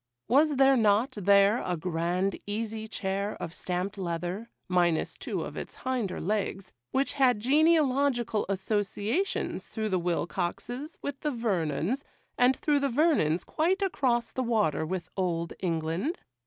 Was 0.27 0.55
there 0.55 0.75
not 0.77 1.11
there 1.11 1.61
a 1.63 1.77
grand 1.77 2.39
easy 2.47 2.87
chair 2.87 3.35
of 3.39 3.53
stamped 3.53 3.99
leather, 3.99 4.49
minus 4.67 5.15
two 5.15 5.43
of 5.43 5.55
its 5.55 5.75
hinder 5.83 6.19
legs, 6.19 6.73
which 6.89 7.13
had 7.13 7.39
genealogical 7.39 8.47
associations 8.49 9.67
through 9.69 9.89
the 9.89 9.99
Wilcoxes 9.99 10.97
with 11.03 11.19
the 11.19 11.29
Vernons, 11.29 12.03
and 12.35 12.55
through 12.55 12.79
the 12.79 12.89
Vernons 12.89 13.43
quite 13.43 13.83
across 13.83 14.31
the 14.31 14.41
water 14.41 14.87
with 14.87 15.11
Old 15.15 15.53
England? 15.59 16.17